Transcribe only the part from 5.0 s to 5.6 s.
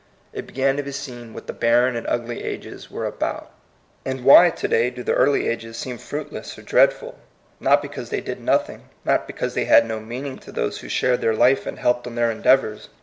the early